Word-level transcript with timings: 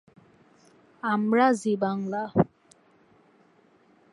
"আমরা 1.03 1.45
জি 1.53 1.73
বাংলা। 1.81 2.23